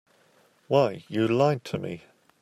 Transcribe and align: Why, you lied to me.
Why, 0.67 1.03
you 1.09 1.27
lied 1.27 1.63
to 1.65 1.77
me. 1.77 2.01